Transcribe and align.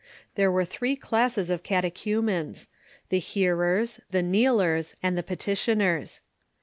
There 0.33 0.51
were 0.51 0.65
three 0.65 0.95
classes 0.95 1.51
of 1.51 1.61
catechumens— 1.61 2.67
the 3.09 3.19
hearers, 3.19 3.99
the 4.09 4.23
kneelers, 4.23 4.95
and 5.03 5.15
the 5.15 5.21
petitioners. 5.21 6.21